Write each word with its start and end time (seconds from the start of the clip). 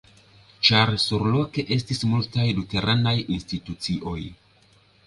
Ĉar 0.69 0.91
surloke 1.03 1.65
estis 1.77 2.01
multaj 2.15 2.49
luteranaj 2.61 3.17
institucioj. 3.39 4.21